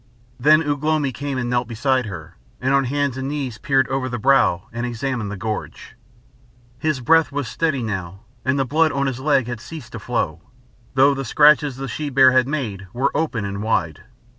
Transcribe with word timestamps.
Then 0.39 0.67
Ugh 0.67 0.83
lomi 0.83 1.11
came 1.11 1.37
and 1.37 1.47
knelt 1.47 1.67
beside 1.67 2.07
her, 2.07 2.35
and 2.59 2.73
on 2.73 2.85
hands 2.85 3.17
and 3.17 3.27
knees 3.27 3.59
peered 3.59 3.87
over 3.89 4.09
the 4.09 4.17
brow 4.17 4.63
and 4.73 4.83
examined 4.83 5.29
the 5.29 5.37
gorge. 5.37 5.95
His 6.79 7.01
breath 7.01 7.31
was 7.31 7.47
steady 7.47 7.83
now, 7.83 8.21
and 8.43 8.57
the 8.57 8.65
blood 8.65 8.91
on 8.91 9.05
his 9.05 9.19
leg 9.19 9.45
had 9.45 9.61
ceased 9.61 9.91
to 9.91 9.99
flow, 9.99 10.41
though 10.95 11.13
the 11.13 11.23
scratches 11.23 11.75
the 11.75 11.87
she 11.87 12.09
bear 12.09 12.31
had 12.31 12.47
made 12.47 12.87
were 12.93 13.15
open 13.15 13.45
and 13.45 13.61
wide. 13.61 14.01